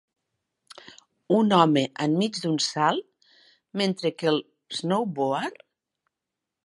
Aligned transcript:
Un 1.39 1.53
home 1.57 1.83
enmig 2.05 2.39
d'un 2.45 2.57
salt 2.69 3.29
mentre 3.83 4.13
que 4.23 4.33
el 4.33 4.41
snowboard 4.79 5.63